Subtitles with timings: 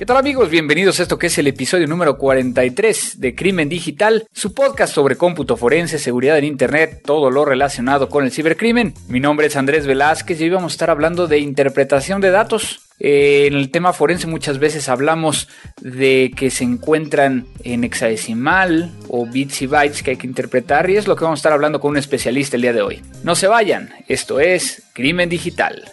[0.00, 0.48] ¿Qué tal amigos?
[0.48, 5.16] Bienvenidos a esto que es el episodio número 43 de Crimen Digital, su podcast sobre
[5.16, 8.94] cómputo forense, seguridad en Internet, todo lo relacionado con el cibercrimen.
[9.08, 12.80] Mi nombre es Andrés Velázquez y hoy vamos a estar hablando de interpretación de datos.
[12.98, 15.48] Eh, en el tema forense muchas veces hablamos
[15.82, 20.96] de que se encuentran en hexadecimal o bits y bytes que hay que interpretar y
[20.96, 23.02] es lo que vamos a estar hablando con un especialista el día de hoy.
[23.22, 25.92] No se vayan, esto es Crimen Digital.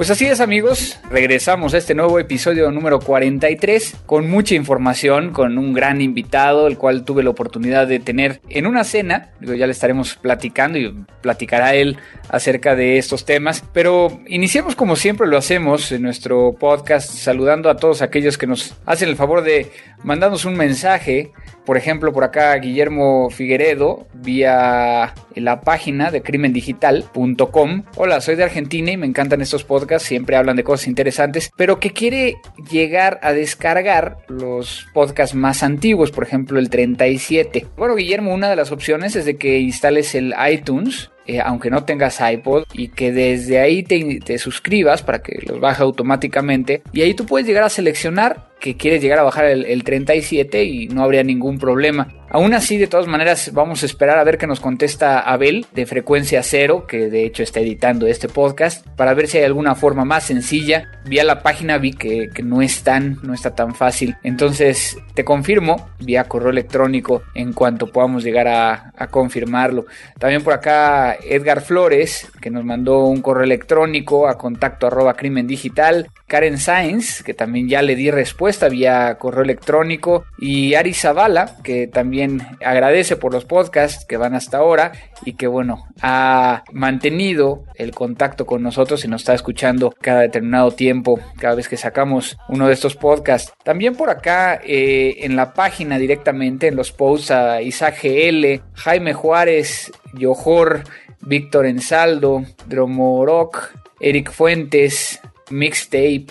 [0.00, 5.58] Pues así es amigos, regresamos a este nuevo episodio número 43 con mucha información, con
[5.58, 9.66] un gran invitado, el cual tuve la oportunidad de tener en una cena, digo, ya
[9.66, 11.98] le estaremos platicando y platicará él
[12.30, 17.76] acerca de estos temas, pero iniciemos como siempre lo hacemos en nuestro podcast saludando a
[17.76, 19.70] todos aquellos que nos hacen el favor de
[20.02, 21.30] mandarnos un mensaje
[21.64, 27.84] por ejemplo, por acá Guillermo Figueredo, vía la página de crimendigital.com.
[27.96, 31.80] Hola, soy de Argentina y me encantan estos podcasts, siempre hablan de cosas interesantes, pero
[31.80, 32.36] que quiere
[32.70, 37.66] llegar a descargar los podcasts más antiguos, por ejemplo el 37.
[37.76, 41.84] Bueno, Guillermo, una de las opciones es de que instales el iTunes eh, aunque no
[41.84, 46.82] tengas iPod, y que desde ahí te, suscribas para que los baje automáticamente.
[46.92, 50.88] Y ahí tú puedes llegar a seleccionar que quieres llegar a bajar el 37 y
[50.88, 52.08] no habría ningún problema.
[52.32, 55.84] Aún así, de todas maneras, vamos a esperar a ver qué nos contesta Abel de
[55.84, 60.04] Frecuencia Cero, que de hecho está editando este podcast, para ver si hay alguna forma
[60.04, 60.92] más sencilla.
[61.06, 64.14] Vía la página vi que, que no es tan, no está tan fácil.
[64.22, 69.86] Entonces, te confirmo vía correo electrónico en cuanto podamos llegar a, a confirmarlo.
[70.20, 75.48] También por acá Edgar Flores, que nos mandó un correo electrónico a contacto arroba crimen
[75.48, 76.08] digital.
[76.28, 80.26] Karen Sainz, que también ya le di respuesta vía correo electrónico.
[80.38, 82.19] Y Ari Zavala, que también
[82.64, 84.92] agradece por los podcasts que van hasta ahora
[85.24, 90.70] y que bueno, ha mantenido el contacto con nosotros y nos está escuchando cada determinado
[90.72, 93.52] tiempo, cada vez que sacamos uno de estos podcasts.
[93.64, 99.12] También por acá eh, en la página directamente, en los posts a Isaac GL, Jaime
[99.12, 100.84] Juárez, Yojor,
[101.20, 106.26] Víctor Ensaldo, Dromorok, Eric Fuentes, Mixtape,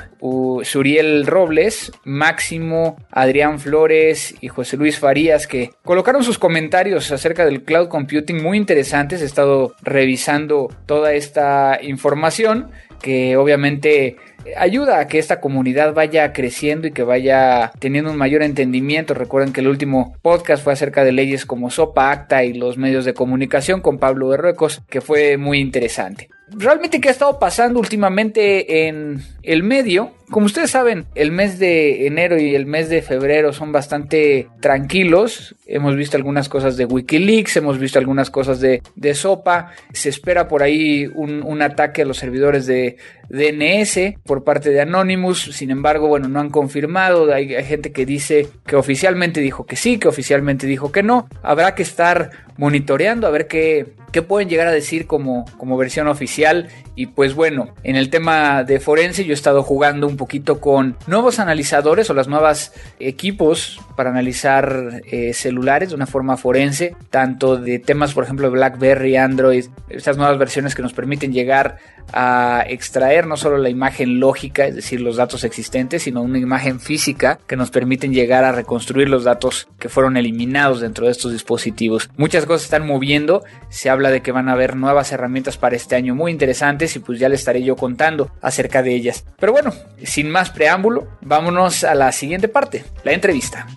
[0.63, 7.63] Suriel Robles, Máximo, Adrián Flores y José Luis Farías que colocaron sus comentarios acerca del
[7.63, 9.22] cloud computing muy interesantes.
[9.22, 12.72] He estado revisando toda esta información
[13.02, 14.18] que obviamente
[14.57, 19.13] ayuda a que esta comunidad vaya creciendo y que vaya teniendo un mayor entendimiento.
[19.13, 23.06] Recuerden que el último podcast fue acerca de leyes como SOPA, ACTA y los medios
[23.06, 28.88] de comunicación con Pablo Berruecos, que fue muy interesante realmente qué ha estado pasando últimamente
[28.88, 30.12] en el medio.
[30.30, 35.56] Como ustedes saben, el mes de enero y el mes de febrero son bastante tranquilos.
[35.66, 39.72] Hemos visto algunas cosas de Wikileaks, hemos visto algunas cosas de, de Sopa.
[39.92, 42.98] Se espera por ahí un, un, ataque a los servidores de
[43.30, 45.50] DNS por parte de Anonymous.
[45.52, 47.34] Sin embargo, bueno, no han confirmado.
[47.34, 51.28] Hay, hay gente que dice que oficialmente dijo que sí, que oficialmente dijo que no.
[51.42, 56.08] Habrá que estar monitoreando a ver qué, qué pueden llegar a decir como, como versión
[56.08, 56.70] oficial.
[57.00, 60.98] Y pues bueno, en el tema de forense yo he estado jugando un poquito con
[61.08, 67.56] nuevos analizadores o las nuevas equipos para analizar eh, celulares de una forma forense, tanto
[67.56, 71.78] de temas por ejemplo de BlackBerry, Android, estas nuevas versiones que nos permiten llegar
[72.12, 76.80] a extraer no solo la imagen lógica, es decir, los datos existentes, sino una imagen
[76.80, 81.31] física que nos permiten llegar a reconstruir los datos que fueron eliminados dentro de estos
[81.31, 82.10] dispositivos.
[82.18, 85.96] Muchas cosas están moviendo, se habla de que van a haber nuevas herramientas para este
[85.96, 89.25] año muy interesantes y pues ya les estaré yo contando acerca de ellas.
[89.39, 93.68] Pero bueno, sin más preámbulo, vámonos a la siguiente parte, la entrevista.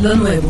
[0.00, 0.48] Lo nuevo.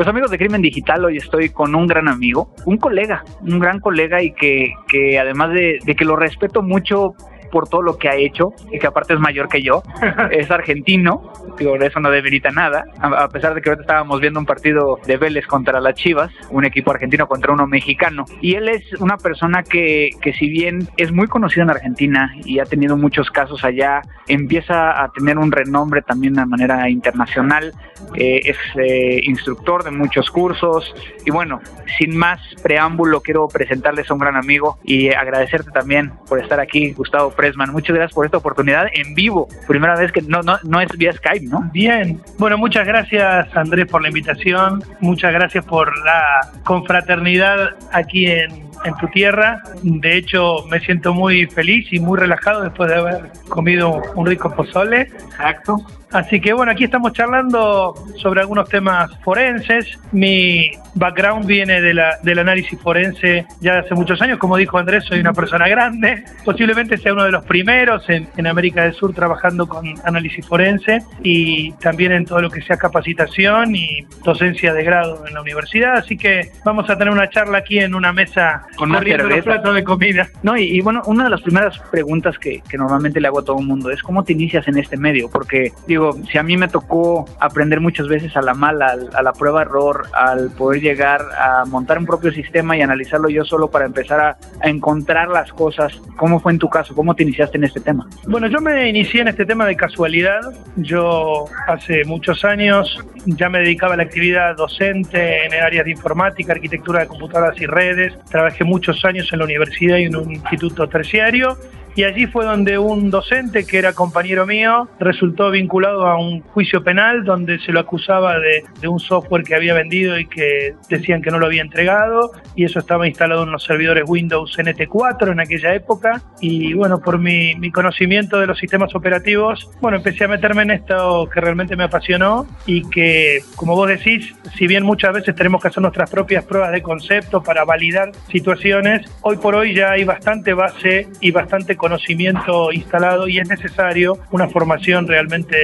[0.00, 3.80] Pues amigos de Crimen Digital, hoy estoy con un gran amigo, un colega, un gran
[3.80, 7.14] colega y que, que además de, de, que lo respeto mucho,
[7.50, 9.82] por todo lo que ha hecho y que aparte es mayor que yo.
[10.30, 14.46] es argentino, digo, eso no debilita nada, a, pesar de que ahorita estábamos viendo un
[14.46, 18.24] partido de Vélez contra las Chivas, un equipo argentino contra uno mexicano.
[18.40, 22.58] Y él es una persona que, que si bien es muy conocido en Argentina y
[22.58, 27.72] ha tenido muchos casos allá, empieza a tener un renombre también de manera internacional,
[28.14, 30.94] eh, es eh, instructor de muchos cursos
[31.24, 31.60] y bueno,
[31.98, 36.92] sin más preámbulo quiero presentarles a un gran amigo y agradecerte también por estar aquí,
[36.92, 37.72] Gustavo Presman.
[37.72, 41.12] Muchas gracias por esta oportunidad en vivo, primera vez que no, no, no es vía
[41.12, 41.70] Skype, ¿no?
[41.72, 48.70] Bien, bueno, muchas gracias Andrés por la invitación, muchas gracias por la confraternidad aquí en
[48.84, 49.62] en tu tierra.
[49.82, 54.54] De hecho, me siento muy feliz y muy relajado después de haber comido un rico
[54.54, 55.02] pozole.
[55.02, 55.76] Exacto.
[56.12, 59.98] Así que bueno, aquí estamos charlando sobre algunos temas forenses.
[60.12, 64.38] Mi background viene de la, del análisis forense ya de hace muchos años.
[64.38, 66.24] Como dijo Andrés, soy una persona grande.
[66.44, 71.04] Posiblemente sea uno de los primeros en, en América del Sur trabajando con análisis forense
[71.22, 75.98] y también en todo lo que sea capacitación y docencia de grado en la universidad.
[75.98, 79.02] Así que vamos a tener una charla aquí en una mesa con un
[79.44, 80.28] plato de comida.
[80.42, 83.60] No, y, bueno, una de las primeras preguntas que, que normalmente le hago a todo
[83.60, 85.99] el mundo es cómo te inicias en este medio, porque digo,
[86.30, 90.06] si a mí me tocó aprender muchas veces a la mala, a la prueba error,
[90.12, 94.36] al poder llegar a montar un propio sistema y analizarlo yo solo para empezar a,
[94.62, 96.94] encontrar las cosas, ¿cómo fue en tu caso?
[96.94, 98.06] ¿Cómo te iniciaste en este tema?
[98.26, 100.40] Bueno, yo me inicié en este tema de casualidad.
[100.76, 106.52] Yo hace muchos años ya me dedicaba a la actividad docente en áreas de informática,
[106.52, 108.12] arquitectura de computadoras y redes.
[108.30, 111.56] Trabajé muchos años en la universidad y en un instituto terciario
[111.96, 116.82] y allí fue donde un docente que era compañero mío resultó vinculado a un juicio
[116.82, 121.30] penal donde se lo acusaba de, un software que había vendido y que decían que
[121.30, 125.74] no lo había entregado y eso estaba instalado en los servidores Windows NT4 en aquella
[125.74, 126.22] época.
[126.40, 130.72] Y bueno, por mi, mi conocimiento de los sistemas operativos, bueno, empecé a meterme en
[130.72, 135.62] esto que realmente me apasionó y que, como vos decís, si bien muchas veces tenemos
[135.62, 140.04] que hacer nuestras propias pruebas de concepto para validar situaciones, hoy por hoy ya hay
[140.04, 145.56] bastante base y bastante conocimiento instalado y es necesario una formación realmente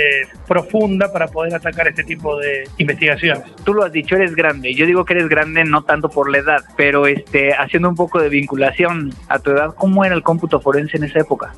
[0.49, 3.45] profunda para poder atacar este tipo de investigaciones.
[3.65, 4.75] Tú lo has dicho, eres grande.
[4.75, 8.19] Yo digo que eres grande no tanto por la edad, pero este, haciendo un poco
[8.19, 11.53] de vinculación a tu edad, ¿cómo era el cómputo forense en esa época?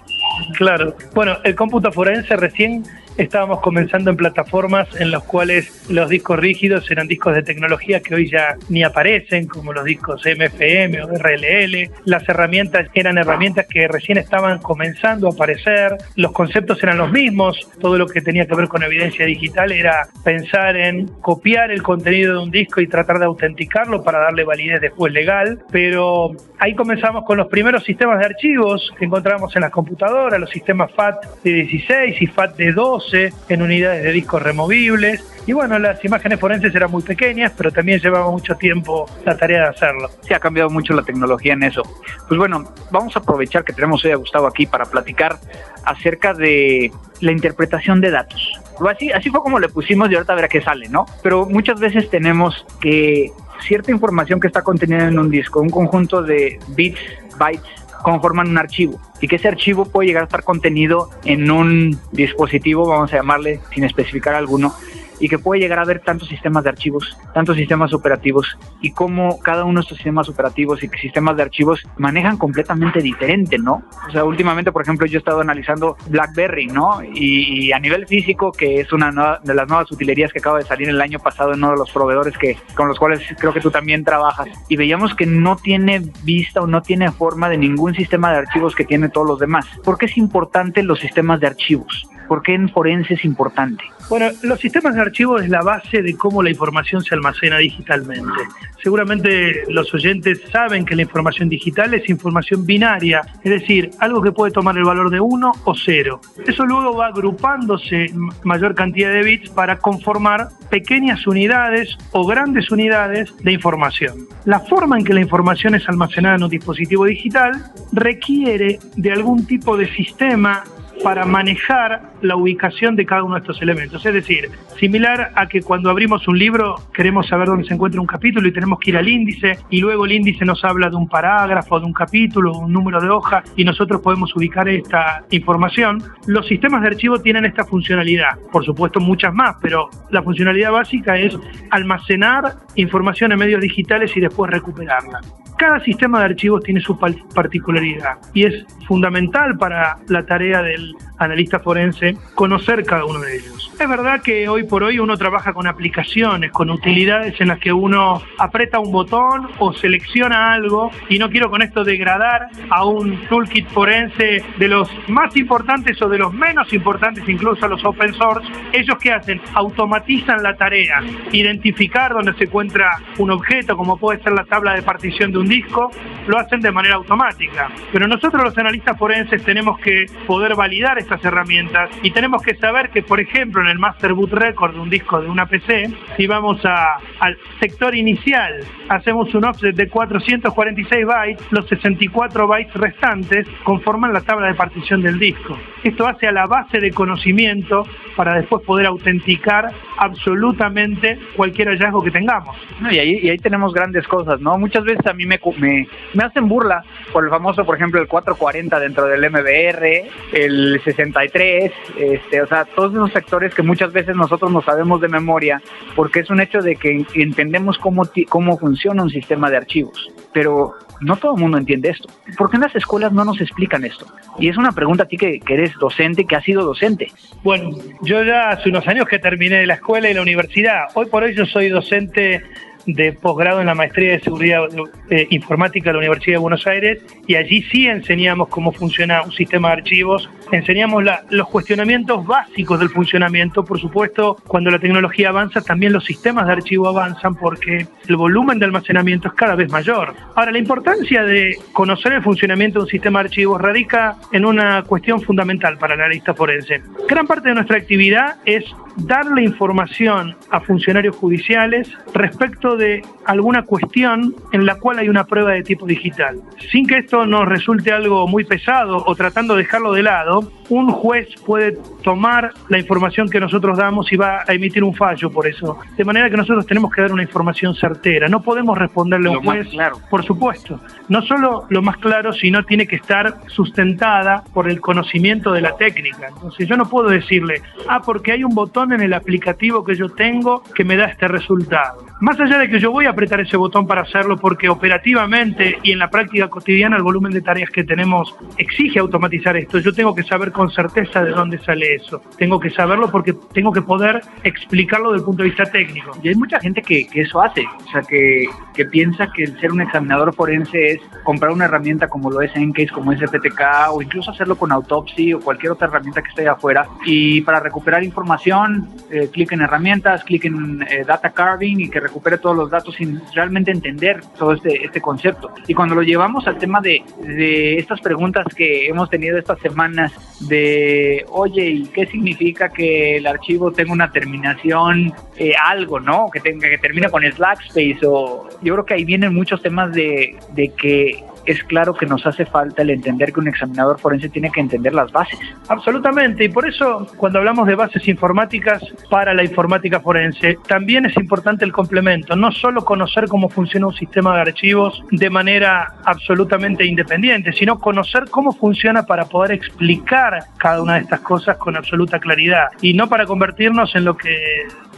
[0.56, 0.96] Claro.
[1.14, 2.84] Bueno, el cómputo forense recién
[3.18, 8.14] estábamos comenzando en plataformas en las cuales los discos rígidos eran discos de tecnología que
[8.14, 11.90] hoy ya ni aparecen, como los discos MFM o RLL.
[12.04, 15.96] Las herramientas eran herramientas que recién estaban comenzando a aparecer.
[16.16, 17.68] Los conceptos eran los mismos.
[17.80, 22.34] Todo lo que tenía que ver con evidencia digital era pensar en copiar el contenido
[22.34, 25.58] de un disco y tratar de autenticarlo para darle validez después legal.
[25.72, 30.50] Pero ahí comenzamos con los primeros sistemas de archivos que encontramos en las computadoras, los
[30.50, 32.72] sistemas FAT de 16 y FAT de
[33.08, 35.24] 12 en unidades de discos removibles.
[35.46, 39.62] Y bueno, las imágenes forenses eran muy pequeñas, pero también llevaba mucho tiempo la tarea
[39.62, 40.10] de hacerlo.
[40.20, 41.82] Sí, ha cambiado mucho la tecnología en eso.
[42.28, 45.38] Pues bueno, vamos a aprovechar que tenemos hoy a Gustavo aquí para platicar
[45.84, 48.60] acerca de la interpretación de datos.
[48.86, 51.06] Así, así fue como le pusimos y ahorita verá qué sale, ¿no?
[51.22, 53.32] Pero muchas veces tenemos que
[53.66, 57.00] cierta información que está contenida en un disco, un conjunto de bits,
[57.38, 59.00] bytes, conforman un archivo.
[59.20, 63.60] Y que ese archivo puede llegar a estar contenido en un dispositivo, vamos a llamarle
[63.74, 64.74] sin especificar alguno,
[65.20, 69.40] y que puede llegar a haber tantos sistemas de archivos, tantos sistemas operativos y cómo
[69.40, 73.82] cada uno de estos sistemas operativos y sistemas de archivos manejan completamente diferente, ¿no?
[74.08, 77.00] O sea, últimamente, por ejemplo, yo he estado analizando BlackBerry, ¿no?
[77.02, 80.88] Y, a nivel físico, que es una de las nuevas utilerías que acaba de salir
[80.88, 83.70] el año pasado en uno de los proveedores que con los cuales creo que tú
[83.70, 88.32] también trabajas y veíamos que no tiene vista o no tiene forma de ningún sistema
[88.32, 89.66] de archivos que tiene todos los demás.
[89.84, 92.08] ¿Por qué es importante los sistemas de archivos?
[92.28, 93.84] ¿Por qué en forense es importante?
[94.08, 98.42] Bueno, los sistemas de archivo es la base de cómo la información se almacena digitalmente.
[98.82, 104.32] Seguramente los oyentes saben que la información digital es información binaria, es decir, algo que
[104.32, 106.20] puede tomar el valor de 1 o 0.
[106.46, 108.06] Eso luego va agrupándose
[108.44, 114.26] mayor cantidad de bits para conformar pequeñas unidades o grandes unidades de información.
[114.44, 117.52] La forma en que la información es almacenada en un dispositivo digital
[117.92, 120.64] requiere de algún tipo de sistema
[121.02, 124.04] para manejar la ubicación de cada uno de estos elementos.
[124.04, 128.06] Es decir, similar a que cuando abrimos un libro queremos saber dónde se encuentra un
[128.06, 131.08] capítulo y tenemos que ir al índice y luego el índice nos habla de un
[131.08, 136.02] parágrafo, de un capítulo, un número de hoja y nosotros podemos ubicar esta información.
[136.26, 141.18] Los sistemas de archivo tienen esta funcionalidad, por supuesto muchas más, pero la funcionalidad básica
[141.18, 141.36] es
[141.70, 145.20] almacenar información en medios digitales y después recuperarla.
[145.56, 146.96] cada sistema de archivos tiene su
[147.34, 153.57] particularidad y es fundamental para la tarea del analista forense conocer cada uno de ellos.
[153.78, 157.72] Es verdad que hoy por hoy uno trabaja con aplicaciones, con utilidades en las que
[157.72, 163.24] uno aprieta un botón o selecciona algo y no quiero con esto degradar a un
[163.28, 168.14] toolkit forense de los más importantes o de los menos importantes, incluso a los open
[168.14, 168.48] source.
[168.72, 169.40] Ellos que hacen?
[169.54, 174.82] Automatizan la tarea, identificar dónde se encuentra un objeto, como puede ser la tabla de
[174.82, 175.92] partición de un disco,
[176.26, 177.70] lo hacen de manera automática.
[177.92, 182.90] Pero nosotros los analistas forenses tenemos que poder validar estas herramientas y tenemos que saber
[182.90, 186.60] que, por ejemplo, el Master Boot Record de un disco de una PC, si vamos
[186.64, 194.20] al sector inicial, hacemos un offset de 446 bytes, los 64 bytes restantes conforman la
[194.20, 195.58] tabla de partición del disco.
[195.82, 197.84] Esto hace a la base de conocimiento
[198.16, 202.56] para después poder autenticar absolutamente cualquier hallazgo que tengamos.
[202.90, 204.58] y, ahí, y ahí tenemos grandes cosas, ¿no?
[204.58, 206.82] Muchas veces a mí me, me, me hacen burla
[207.12, 209.86] por el famoso, por ejemplo, el 440 dentro del MBR,
[210.32, 215.08] el 63, este, o sea, todos esos sectores que muchas veces nosotros no sabemos de
[215.08, 215.60] memoria,
[215.96, 220.74] porque es un hecho de que entendemos cómo, cómo funciona un sistema de archivos, pero
[221.00, 222.08] no todo el mundo entiende esto.
[222.36, 224.06] ¿Por qué en las escuelas no nos explican esto?
[224.38, 227.10] Y es una pregunta a ti que, que, eres docente, que has sido docente.
[227.42, 227.70] Bueno,
[228.02, 230.84] yo ya hace unos años que terminé la escuela y la universidad.
[230.94, 232.44] Hoy por hoy yo soy docente
[232.88, 234.62] de posgrado en la maestría de seguridad
[235.10, 239.32] eh, informática de la Universidad de Buenos Aires y allí sí enseñamos cómo funciona un
[239.32, 245.60] sistema de archivos, enseñamos los cuestionamientos básicos del funcionamiento, por supuesto cuando la tecnología avanza
[245.60, 250.14] también los sistemas de archivo avanzan porque el volumen de almacenamiento es cada vez mayor.
[250.34, 254.82] Ahora, la importancia de conocer el funcionamiento de un sistema de archivos radica en una
[254.84, 256.82] cuestión fundamental para el analista forense.
[257.06, 258.64] Gran parte de nuestra actividad es
[258.98, 265.52] darle información a funcionarios judiciales respecto de alguna cuestión en la cual hay una prueba
[265.52, 266.40] de tipo digital.
[266.70, 270.90] Sin que esto nos resulte algo muy pesado o tratando de dejarlo de lado, un
[270.90, 275.46] juez puede tomar la información que nosotros damos y va a emitir un fallo por
[275.46, 275.78] eso.
[275.96, 278.28] De manera que nosotros tenemos que dar una información certera.
[278.28, 279.98] No podemos responderle a un juez, claro.
[280.08, 280.80] por supuesto.
[281.08, 285.76] No solo lo más claro, sino tiene que estar sustentada por el conocimiento de la
[285.76, 286.28] técnica.
[286.28, 290.08] Entonces yo no puedo decirle, ah, porque hay un botón en el aplicativo que yo
[290.08, 292.07] tengo que me da este resultado.
[292.20, 295.92] Más allá de que yo voy a apretar ese botón para hacerlo porque operativamente y
[295.92, 300.14] en la práctica cotidiana el volumen de tareas que tenemos exige automatizar esto, yo tengo
[300.16, 302.20] que saber con certeza de dónde sale eso.
[302.36, 306.10] Tengo que saberlo porque tengo que poder explicarlo desde el punto de vista técnico.
[306.20, 309.70] Y hay mucha gente que, eso hace, o sea, que, que, piensa que el ser
[309.72, 314.02] un examinador forense es comprar una herramienta como lo es Encase, como es FTK, o
[314.02, 316.86] incluso hacerlo con Autopsy o cualquier otra herramienta que esté ahí afuera.
[317.04, 322.07] Y para recuperar información, eh, clic en herramientas, clic en eh, data carving y que
[322.08, 325.50] recupere todos los datos sin realmente entender todo este, este concepto.
[325.66, 330.12] Y cuando lo llevamos al tema de, de estas preguntas que hemos tenido estas semanas
[330.48, 336.28] de, oye, ¿y qué significa que el archivo tenga una terminación, eh, algo, ¿no?
[336.32, 339.92] Que tenga que termine con el space o yo creo que ahí vienen muchos temas
[339.92, 344.28] de, de que es claro que nos hace falta el entender que un examinador forense
[344.28, 345.38] tiene que entender las bases.
[345.68, 351.16] Absolutamente, y por eso cuando hablamos de bases informáticas para la informática forense, también es
[351.16, 356.84] importante el complemento, no solo conocer cómo funciona un sistema de archivos de manera absolutamente
[356.84, 362.18] independiente, sino conocer cómo funciona para poder explicar cada una de estas cosas con absoluta
[362.18, 364.36] claridad y no para convertirnos en lo que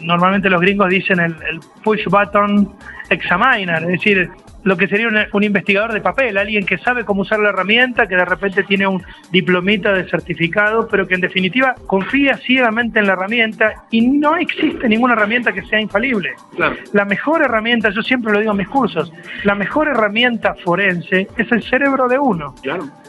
[0.01, 2.73] normalmente los gringos dicen el, push button
[3.11, 4.31] examiner, es decir,
[4.63, 8.17] lo que sería un, investigador de papel, alguien que sabe cómo usar la herramienta, que
[8.17, 13.15] de repente tiene un diplomita de certificado, pero que en definitiva confía ciegamente en la
[13.15, 16.31] herramienta y no existe ninguna herramienta que sea infalible.
[16.93, 19.13] La mejor herramienta, yo siempre lo digo en mis cursos,
[19.45, 22.55] la mejor herramienta forense es el cerebro de uno.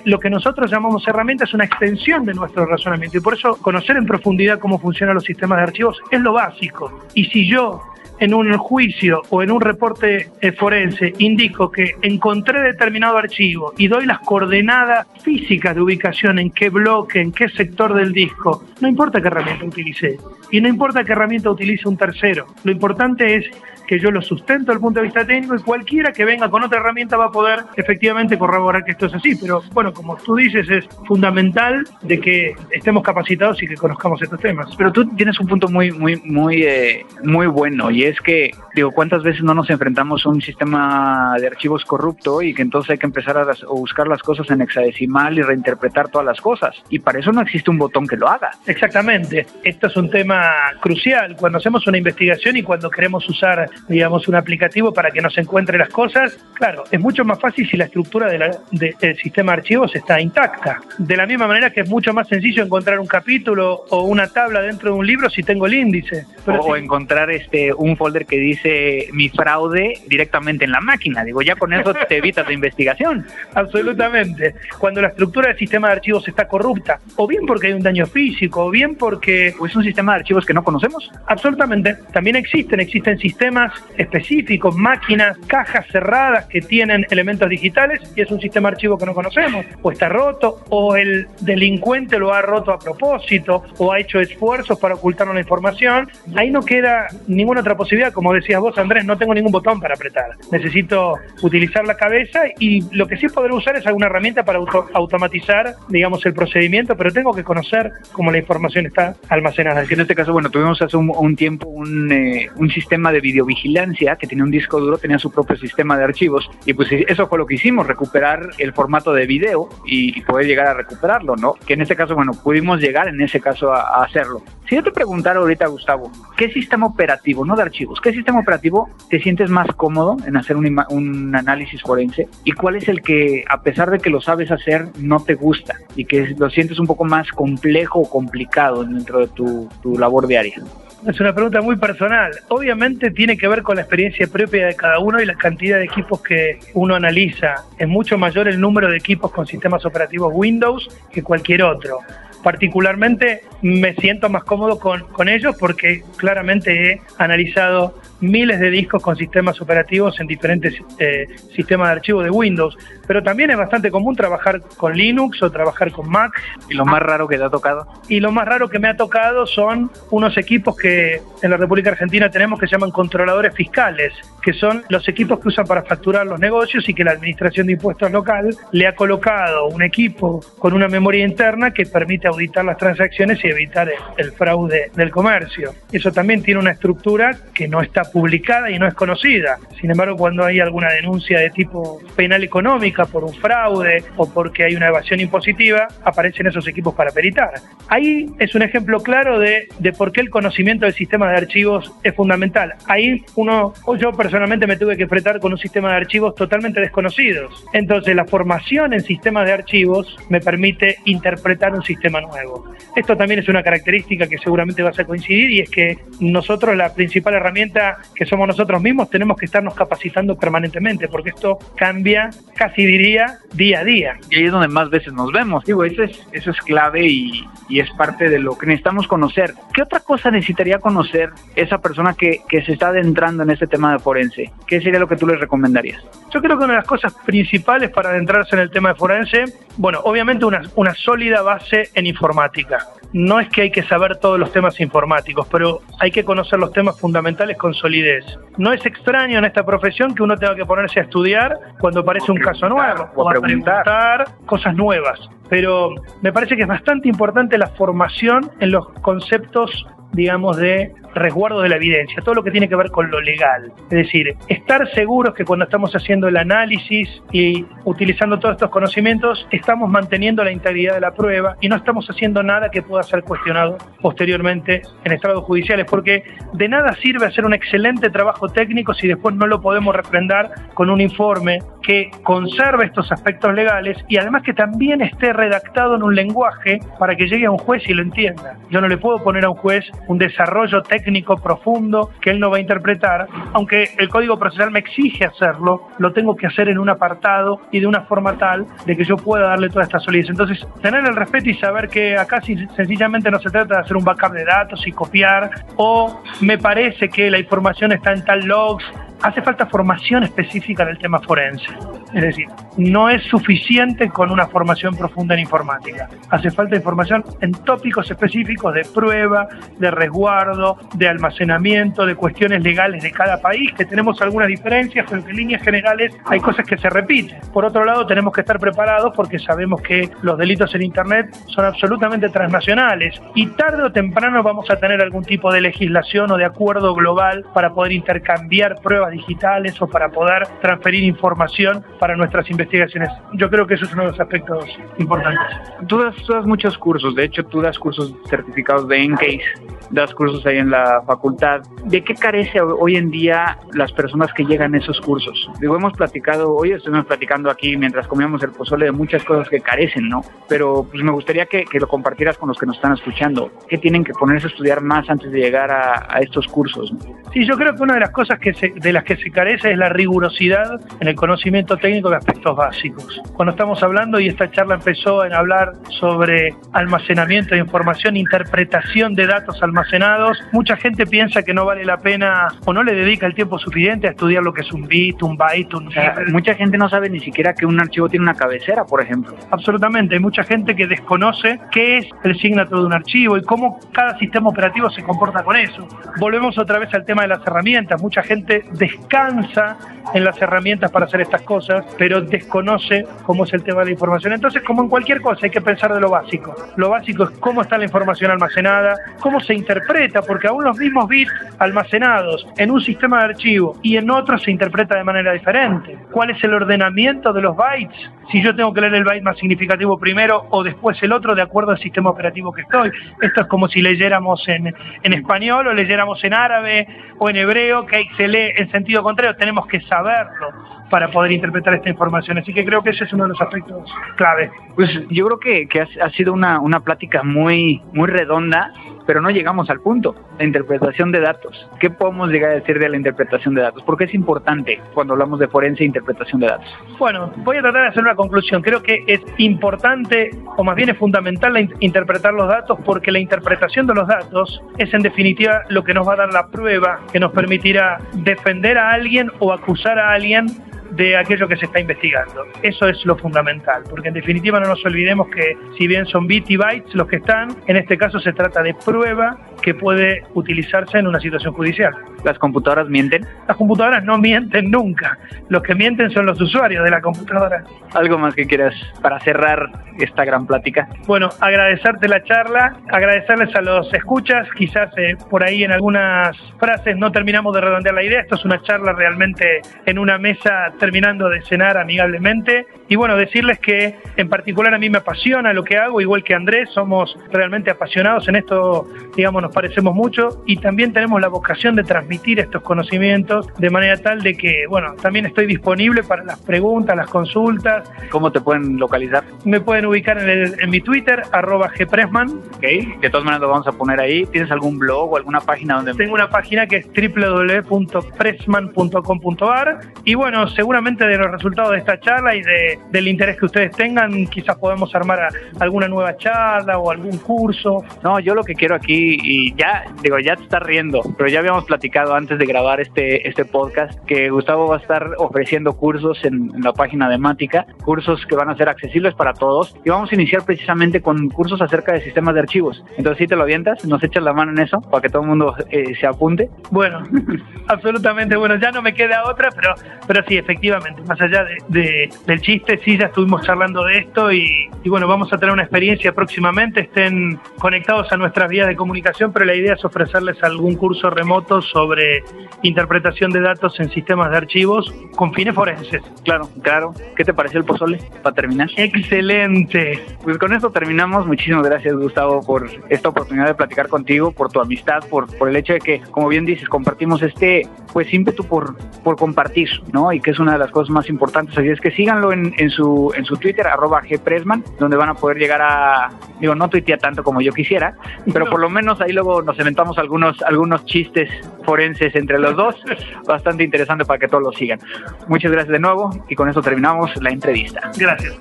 [0.06, 3.98] Lo que nosotros llamamos herramienta es una extensión de nuestro razonamiento y por eso conocer
[3.98, 7.02] en profundidad cómo funcionan los sistemas de archivos es lo básico.
[7.14, 7.82] Y si yo
[8.22, 13.88] en un juicio o en un reporte eh, forense indico que encontré determinado archivo y
[13.88, 18.88] doy las coordenadas físicas de ubicación en qué bloque, en qué sector del disco, no
[18.88, 20.18] importa qué herramienta utilice
[20.52, 22.46] y no importa qué herramienta utilice un tercero.
[22.64, 23.46] Lo importante es
[23.92, 26.64] que yo lo sustento desde el punto de vista técnico y cualquiera que venga con
[26.64, 29.36] otra herramienta va a poder efectivamente corroborar que esto es así.
[29.36, 34.40] Pero bueno, como tú dices, es fundamental de que estemos capacitados y que conozcamos estos
[34.40, 34.74] temas.
[34.78, 38.92] Pero tú tienes un punto muy, muy, muy, eh, muy bueno y es que, digo,
[38.92, 42.98] ¿cuántas veces no nos enfrentamos a un sistema de archivos corrupto y que entonces hay
[42.98, 46.76] que empezar a, buscar las cosas en hexadecimal y reinterpretar todas las cosas?
[46.90, 48.52] Y para eso no existe un botón que lo haga.
[48.66, 49.46] Exactamente.
[49.64, 50.42] Esto es un tema
[50.80, 51.36] crucial.
[51.38, 55.78] Cuando hacemos una investigación y cuando queremos usar, digamos, un aplicativo para que nos encuentre
[55.78, 60.20] las cosas, claro, es mucho más fácil si la estructura del sistema de archivos está
[60.20, 60.80] intacta.
[60.98, 64.62] De la misma manera que es mucho más sencillo encontrar un capítulo o una tabla
[64.62, 66.26] dentro de un libro si tengo el índice.
[66.46, 71.24] o encontrar este un folder que dice mi fraude directamente en la máquina.
[71.24, 73.28] Digo, ya con eso te evitas la investigación.
[73.54, 74.56] Absolutamente.
[74.80, 78.08] Cuando la estructura del sistema de archivos está corrupta, o bien porque hay un daño
[78.08, 79.54] físico, o bien porque...
[79.60, 81.12] ¿O es un sistema de archivos que no conocemos?
[81.28, 81.96] Absolutamente.
[82.12, 88.42] También existen, existen sistemas específicos, máquinas, cajas cerradas que tienen elementos digitales y es un
[88.42, 89.64] sistema de archivo que no conocemos.
[89.84, 94.80] O está roto, o el delincuente lo ha roto a propósito, o ha hecho esfuerzos
[94.80, 96.10] para ocultar la información.
[96.36, 97.91] Ahí no queda ninguna otra posibilidad.
[98.14, 100.32] Como decías vos, Andrés, no tengo ningún botón para apretar.
[100.52, 104.60] Necesito utilizar la cabeza y lo que sí podré usar es alguna herramienta para
[104.94, 109.84] automatizar, digamos, el procedimiento, pero tengo que conocer cómo la información está almacenada.
[109.84, 114.28] En este caso, bueno, tuvimos hace un, tiempo un, eh, un sistema de videovigilancia que
[114.28, 117.46] tenía un disco duro, tenía su propio sistema de archivos y pues eso fue lo
[117.46, 121.54] que hicimos, recuperar el formato de video y, poder llegar a recuperarlo, ¿no?
[121.66, 124.44] Que en este caso, bueno, pudimos llegar en ese caso a, hacerlo.
[124.72, 128.90] Si yo te preguntara ahorita, Gustavo, ¿qué sistema operativo, no de archivos, qué sistema operativo
[129.10, 133.44] te sientes más cómodo en hacer un, un análisis forense y cuál es el que,
[133.50, 136.88] a pesar de que lo sabes hacer, no te gusta y que lo sientes un
[136.88, 140.64] poco más complejo o complicado dentro de tu, tu labor diaria?
[141.06, 142.32] Es una pregunta muy personal.
[142.48, 145.84] Obviamente tiene que ver con la experiencia propia de cada uno y la cantidad de
[145.84, 147.56] equipos que uno analiza.
[147.78, 152.00] Es mucho mayor el número de equipos con sistemas operativos Windows que cualquier otro.
[152.44, 159.02] Particularmente me siento más cómodo con, con ellos porque claramente he analizado miles de discos
[159.02, 163.92] con sistemas operativos en diferentes eh, sistemas de archivo de Windows, pero también es bastante
[163.92, 166.32] común trabajar con Linux o trabajar con Mac.
[166.70, 167.88] ¿Y lo más raro que te ha tocado?
[168.08, 171.90] Y lo más raro que me ha tocado son unos equipos que en la República
[171.90, 176.26] Argentina tenemos que se llaman controladores fiscales, que son los equipos que usan para facturar
[176.26, 180.74] los negocios y que la Administración de Impuestos local le ha colocado un equipo con
[180.74, 185.74] una memoria interna que permite auditar las transacciones y evitar el fraude del comercio.
[185.92, 189.58] Eso también tiene una estructura que no está publicada y no es conocida.
[189.80, 194.64] Sin embargo, cuando hay alguna denuncia de tipo penal económica por un fraude o porque
[194.64, 197.54] hay una evasión impositiva, aparecen esos equipos para peritar.
[197.88, 201.92] Ahí es un ejemplo claro de, de por qué el conocimiento del sistema de archivos
[202.04, 202.74] es fundamental.
[202.88, 207.66] Ahí uno, yo personalmente me tuve que enfrentar con un sistema de archivos totalmente desconocidos.
[207.74, 212.74] Entonces, la formación en sistemas de archivos me permite interpretar un sistema nuevo.
[212.96, 216.94] Esto también es una característica que seguramente vas a coincidir y es que nosotros la
[216.94, 222.86] principal herramienta que somos nosotros mismos, tenemos que estarnos capacitando permanentemente, porque esto cambia, casi
[222.86, 224.18] diría, día a día.
[224.30, 225.64] Y ahí es donde más veces nos vemos.
[225.66, 229.54] Digo, eso es, eso es clave y, y es parte de lo que necesitamos conocer.
[229.74, 233.94] ¿Qué otra cosa necesitaría conocer esa persona que, que se está adentrando en este tema
[233.94, 234.52] de forense?
[234.68, 236.02] ¿Qué sería lo que tú les recomendarías?
[236.34, 239.46] Yo creo que una de las cosas principales para adentrarse en el tema de forense,
[239.78, 244.40] bueno, obviamente una, una sólida base en informática no es que hay que saber todos
[244.40, 248.26] los temas informáticos, pero hay que conocer los temas fundamentales con solidez.
[248.58, 252.32] No es extraño en esta profesión que uno tenga que ponerse a estudiar cuando aparece
[252.32, 255.20] un caso nuevo o a preguntar cosas nuevas.
[255.50, 255.90] Pero
[256.22, 261.70] me parece que es bastante importante la formación en los conceptos digamos, de resguardo de
[261.70, 263.72] la evidencia, todo lo que tiene que ver con lo legal.
[263.84, 269.48] Es decir, estar seguros que cuando estamos haciendo el análisis y utilizando todos estos conocimientos,
[269.52, 273.24] estamos manteniendo la integridad de la prueba y no estamos haciendo nada que pueda ser
[273.24, 279.08] cuestionado posteriormente en estrados judiciales, porque de nada sirve hacer un excelente trabajo técnico si
[279.08, 284.44] después no lo podemos refrendar con un informe que conserve estos aspectos legales y además
[284.44, 288.04] que también esté redactado en un lenguaje para que llegue a un juez y lo
[288.04, 288.58] entienda.
[288.70, 292.50] Yo no le puedo poner a un juez un desarrollo técnico profundo que él no
[292.50, 296.78] va a interpretar, aunque el Código Procesal me exige hacerlo, lo tengo que hacer en
[296.78, 300.30] un apartado y de una forma tal de que yo pueda darle toda esta solidez.
[300.30, 304.04] Entonces, tener el respeto y saber que acá sencillamente no se trata de hacer un
[304.04, 308.86] backup de datos y copiar, o me parece que la información está en tal logs,
[309.22, 311.68] hace falta formación específica en el tema forense.
[312.14, 316.10] Es decir, no es suficiente con una formación profunda en informática.
[316.30, 323.04] Hace falta información en tópicos específicos de prueba, de resguardo, de almacenamiento, de cuestiones legales
[323.04, 326.78] de cada país, que tenemos algunas diferencias, pero que en líneas generales hay cosas que
[326.78, 327.40] se repiten.
[327.54, 331.66] Por otro lado, tenemos que estar preparados porque sabemos que los delitos en Internet son
[331.66, 336.46] absolutamente transnacionales y tarde o temprano vamos a tener algún tipo de legislación o de
[336.46, 343.10] acuerdo global para poder intercambiar pruebas digitales o para poder transferir información para nuestras investigaciones.
[343.34, 344.66] Yo creo que eso es uno de los aspectos
[344.98, 345.42] importantes.
[345.88, 349.44] Tú das, muchos cursos, de hecho tú das cursos certificados de Encase,
[349.90, 351.62] das cursos ahí en la facultad.
[351.86, 355.50] ¿De qué carece hoy en día las personas que llegan a esos cursos?
[355.60, 359.60] Digo, hemos platicado, hoy estuvimos platicando aquí mientras comíamos el pozole de muchas cosas que
[359.60, 360.22] carecen, ¿no?
[360.48, 363.52] Pero pues me gustaría que, lo compartieras con los que nos están escuchando.
[363.68, 366.94] ¿Qué tienen que ponerse a estudiar más antes de llegar a, estos cursos?
[367.34, 369.78] Sí, yo creo que una de las cosas que de las que se carece es
[369.78, 373.22] la rigurosidad en el conocimiento técnico de aspectos básicos.
[373.34, 379.28] Cuando estamos hablando, y esta charla empezó en hablar sobre almacenamiento de información, interpretación de
[379.28, 383.34] datos almacenados, mucha gente piensa que no vale la pena o no le dedica el
[383.34, 385.90] tiempo suficiente a estudiar lo que es un bit, un byte, un...
[386.32, 389.36] mucha gente no sabe ni siquiera que un archivo tiene una cabecera, por ejemplo.
[389.52, 393.80] Absolutamente, hay mucha gente que desconoce qué es el signature de un archivo y cómo
[393.92, 395.88] cada sistema operativo se comporta con eso.
[396.20, 398.02] Volvemos otra vez al tema de las herramientas.
[398.02, 399.78] Mucha gente descansa
[400.14, 403.92] en las herramientas para hacer estas cosas, pero desconoce cómo es el tema de la
[403.92, 404.34] información.
[404.34, 406.56] Entonces, como en cualquier cosa, hay que pensar de lo básico.
[406.76, 411.08] Lo básico es cómo está la información almacenada, cómo se interpreta, porque aún los mismos
[411.08, 415.98] bits almacenados en un sistema de archivo y en otro se interpreta de manera diferente.
[416.12, 418.10] ¿Cuál es el ordenamiento de los bytes?
[418.32, 421.44] Si yo tengo que leer el byte más significativo primero o después el otro de
[421.44, 422.90] acuerdo al sistema operativo que estoy.
[423.22, 426.88] Esto es como si leyéramos en, en español o leyéramos en árabe
[427.20, 429.36] o en hebreo, que se lee en sentido contrario.
[429.36, 430.50] Tenemos que saberlo
[430.90, 432.38] para poder interpretar esta información.
[432.38, 434.52] Así que creo que ese es uno de los aspectos clave.
[434.76, 438.72] Pues yo creo que, que ha, sido una, una plática muy, muy redonda,
[439.12, 441.70] pero no llegamos al punto, la interpretación de datos.
[441.82, 443.84] ¿Qué podemos llegar a decir de la interpretación de datos?
[443.84, 446.70] ¿Por qué es importante cuando hablamos de forense e interpretación de datos?
[446.98, 448.62] Bueno, voy a tratar de hacer una conclusión.
[448.62, 453.86] Creo que es importante, o más bien es fundamental, interpretar los datos porque la interpretación
[453.86, 457.20] de los datos es en definitiva lo que nos va a dar la prueba que
[457.20, 460.46] nos permitirá defender a alguien o acusar a alguien
[460.92, 462.46] de aquello que se está investigando.
[462.62, 466.50] Eso es lo fundamental, porque en definitiva no nos olvidemos que si bien son bits
[466.50, 470.98] y bytes los que están, en este caso se trata de prueba que puede utilizarse
[470.98, 471.94] en una situación judicial.
[472.24, 473.26] ¿Las computadoras mienten?
[473.48, 475.18] Las computadoras no mienten nunca.
[475.50, 477.64] Los que mienten son los usuarios de la computadora.
[477.94, 480.88] ¿Algo más que quieras para cerrar esta gran plática?
[481.06, 486.98] Bueno, agradecerte la charla, agradecerles a los escuchas, quizás eh, por ahí en algunas frases
[486.98, 491.30] no terminamos de redondear la idea, esto es una charla realmente en una mesa terminando
[491.30, 495.78] de cenar amigablemente y bueno, decirles que en particular a mí me apasiona lo que
[495.78, 500.92] hago, igual que Andrés, somos realmente apasionados en esto, digamos, nos parecemos mucho y también
[500.92, 505.46] tenemos la vocación de transmitir estos conocimientos de manera tal de que, bueno, también estoy
[505.46, 507.88] disponible para las preguntas, las consultas.
[508.10, 509.24] ¿Cómo te pueden localizar?
[509.46, 512.30] Me pueden ubicar en, en mi Twitter, arroba gpressman.
[512.56, 512.64] Ok,
[513.02, 514.26] de todas maneras lo vamos a poner ahí.
[514.26, 515.94] ¿Tienes algún blog o alguna página donde...?
[515.94, 522.34] Tengo una página que es www.pressman.com.ar y bueno, seguramente de los resultados de esta charla
[522.34, 525.28] y de del interés que ustedes tengan, quizás podemos armar
[525.60, 527.84] alguna nueva charla o algún curso.
[528.02, 531.40] No, yo lo que quiero aquí, y ya, digo, ya te estás riendo, pero ya
[531.40, 536.24] habíamos platicado antes de grabar este, este podcast que Gustavo va a estar ofreciendo cursos
[536.24, 540.10] en, la página de Mática, cursos que van a ser accesibles para todos, y vamos
[540.14, 542.82] a iniciar precisamente con cursos acerca de sistemas de archivos.
[542.98, 545.28] Entonces, si te lo avientas, nos echas la mano en eso para que todo el
[545.28, 546.50] mundo eh, se apunte.
[546.70, 547.04] Bueno,
[547.68, 549.74] absolutamente, bueno, ya no me queda otra, pero,
[550.08, 554.70] pero sí, efectivamente, más allá de, del chiste, sí, ya estuvimos charlando de esto y,
[554.86, 559.46] bueno, vamos a tener una experiencia próximamente, estén conectados a nuestras vías de comunicación, pero
[559.46, 562.24] la idea es ofrecerles algún curso remoto sobre
[562.64, 566.02] interpretación de datos en sistemas de archivos con fines forenses.
[566.24, 566.94] Claro, claro.
[567.16, 568.70] ¿Qué te pareció el pozole para terminar?
[568.76, 570.04] Excelente.
[570.24, 571.26] Pues con esto terminamos.
[571.26, 575.56] Muchísimas gracias, Gustavo, por esta oportunidad de platicar contigo, por tu amistad, por, por el
[575.56, 580.12] hecho de que, como bien dices, compartimos este, pues ímpetu por, por compartir, ¿no?
[580.14, 581.58] Y que es una de las cosas más importantes.
[581.58, 585.14] Así es que síganlo en, en su, en su Twitter, arroba gpressman, donde van a
[585.14, 587.96] poder llegar a, digo, no tuitea tanto como yo quisiera,
[588.34, 591.30] pero por lo menos ahí luego nos inventamos algunos, algunos chistes
[591.64, 592.76] forenses entre los dos,
[593.28, 594.80] bastante interesante para que todos lo sigan.
[595.28, 597.92] Muchas gracias de nuevo y con eso terminamos la entrevista.
[597.98, 598.36] Gracias.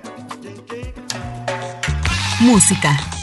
[2.40, 3.19] Música.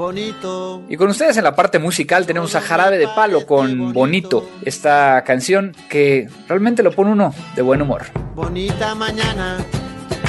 [0.00, 0.82] Bonito.
[0.88, 5.22] Y con ustedes en la parte musical tenemos a Jarabe de Palo con Bonito, esta
[5.24, 8.06] canción que realmente lo pone uno de buen humor.
[8.34, 9.58] Bonita mañana,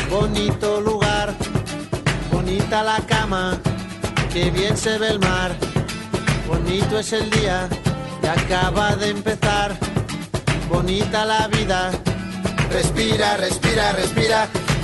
[0.09, 1.33] bonito lugar,
[2.33, 3.57] bonita la cama,
[4.33, 5.53] que bien se ve el mar.
[6.49, 7.69] Bonito es el día
[8.19, 9.77] que acaba de empezar,
[10.69, 11.91] bonita la vida.
[12.73, 14.49] Respira, respira, respira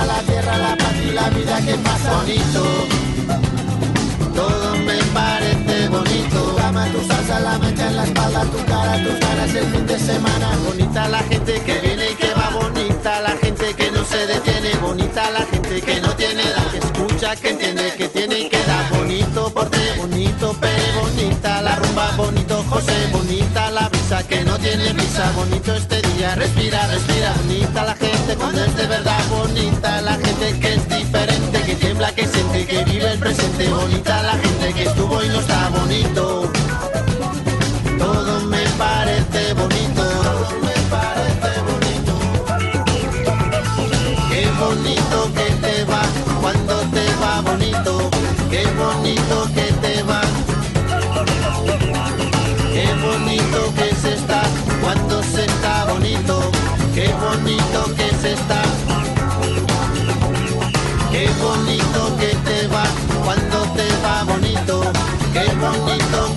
[0.00, 2.16] la tierra, la paz y la vida que pasa.
[2.16, 2.64] Bonito.
[4.34, 6.38] Todo me parece bonito.
[6.46, 9.86] Tu cama, tu salsa, la mancha en la espalda, tu cara, tus ganas el fin
[9.86, 10.56] de semana.
[10.66, 12.50] Bonita la gente que viene y que va.
[12.50, 14.70] Bonita la gente que no se detiene.
[14.80, 16.66] Bonita la gente que no tiene edad.
[16.70, 18.88] Que escucha, que entiende, que tiene y que da.
[18.96, 24.92] Bonito porte, bonito pe, bonita la rumba, bonito José, bonita la brisa que no tiene
[24.92, 25.30] brisa.
[25.36, 27.34] Bonito este respira, respira.
[27.42, 29.18] Bonita la gente cuando es de verdad.
[29.28, 33.68] Bonita la gente que es diferente, que tiembla, que siente, que vive el presente.
[33.68, 36.31] Bonita la gente que estuvo y no está bonito.
[65.72, 66.31] Qué bonito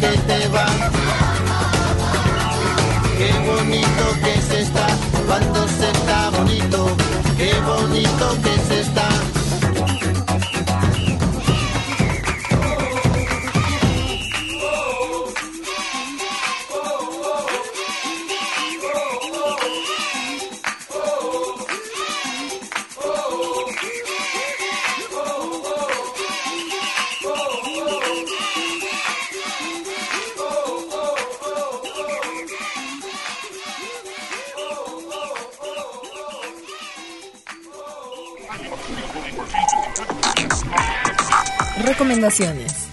[41.84, 42.85] Recomendaciones.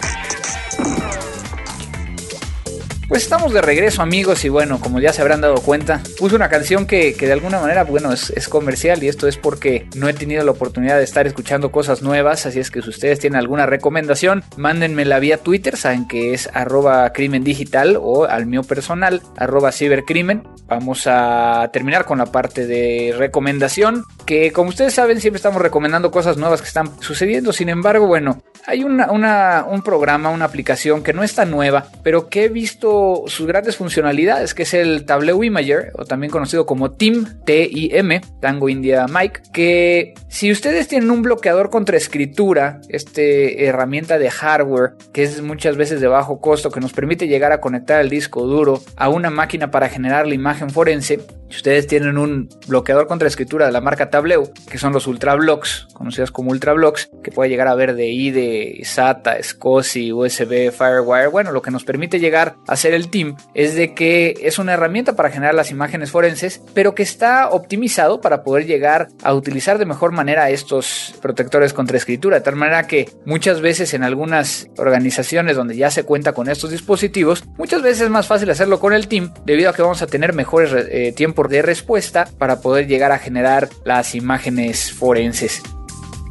[3.13, 6.49] Pues estamos de regreso amigos y bueno, como ya se habrán dado cuenta, puse una
[6.49, 10.09] canción que, que de alguna manera, bueno, es, es, comercial y esto es porque no
[10.09, 13.39] he tenido la oportunidad de estar escuchando cosas nuevas, así es que si ustedes tienen
[13.39, 19.21] alguna recomendación, mándenmela vía Twitter, saben que es arroba crimen digital o al mío personal,
[19.37, 20.45] arroba cibercrimen.
[20.67, 26.11] Vamos a terminar con la parte de recomendación, que como ustedes saben siempre estamos recomendando
[26.11, 31.13] cosas nuevas que están sucediendo, sin embargo, bueno, hay una, un programa, una aplicación que
[31.13, 35.43] no es tan nueva, pero que he visto sus grandes funcionalidades, que es el Tableau
[35.43, 41.23] Imager, o también conocido como TIM, T-I-M, Tango India Mike, que si ustedes tienen un
[41.23, 46.81] bloqueador contra escritura, este herramienta de hardware, que es muchas veces de bajo costo, que
[46.81, 50.71] nos permite llegar a conectar el disco duro a una máquina para generar la imagen
[50.71, 51.21] forense,
[51.53, 55.35] si ustedes tienen un bloqueador contra escritura de la marca Tableau, que son los Ultra
[55.35, 60.73] Blocks, conocidos como Ultra Blocks, que puede llegar a ver de IDE, SATA, SCSI, USB,
[60.73, 64.59] Firewire, bueno, lo que nos permite llegar a hacer el team es de que es
[64.59, 69.35] una herramienta para generar las imágenes forenses, pero que está optimizado para poder llegar a
[69.35, 74.03] utilizar de mejor manera estos protectores contra escritura, de tal manera que muchas veces en
[74.03, 78.81] algunas organizaciones donde ya se cuenta con estos dispositivos, muchas veces es más fácil hacerlo
[78.81, 82.61] con el team debido a que vamos a tener mejores eh, tiempos de respuesta para
[82.61, 85.63] poder llegar a generar las imágenes forenses.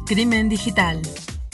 [0.06, 1.00] Crimen digital.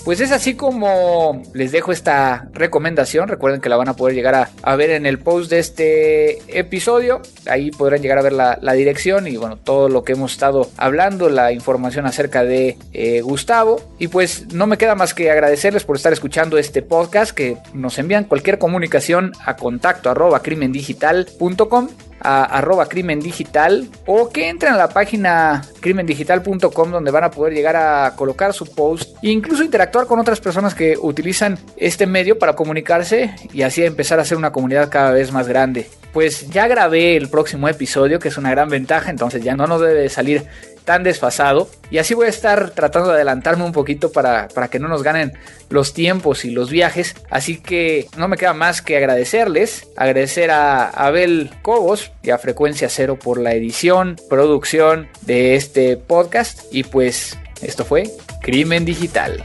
[0.09, 3.29] Pues es así como les dejo esta recomendación.
[3.29, 7.21] Recuerden que la van a poder llegar a, ver en el post de este episodio.
[7.47, 11.29] Ahí podrán llegar a ver la, dirección y bueno, todo lo que hemos estado hablando,
[11.29, 13.83] la información acerca de eh, Gustavo.
[13.99, 17.33] Y pues no me queda más que agradecerles por estar escuchando este podcast.
[17.33, 21.89] Que nos envían cualquier comunicación a contacto arroba crimendigital.com
[22.21, 27.55] a arroba crimen digital o que entren a la página crimendigital.com donde van a poder
[27.55, 32.39] llegar a colocar su post e incluso interactuar con otras personas que utilizan este medio
[32.39, 35.89] para comunicarse y así empezar a hacer una comunidad cada vez más grande.
[36.13, 39.81] Pues ya grabé el próximo episodio, que es una gran ventaja, entonces ya no nos
[39.81, 40.47] debe salir
[40.89, 41.69] tan desfasado.
[41.91, 45.03] Y así voy a estar tratando de adelantarme un poquito para, para que no nos
[45.03, 45.35] ganen
[45.69, 47.15] los tiempos y los viajes.
[47.29, 49.87] Así que no me queda más que agradecerles.
[49.97, 56.61] Agradecer a Abel Cobos y a Frecuencia Cero por la edición, producción de este podcast.
[56.73, 59.45] Y pues esto fue Crimen Digital.